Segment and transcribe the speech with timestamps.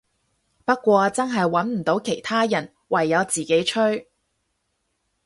[0.65, 4.09] 不過真係穩唔到其他人，唯有自己吹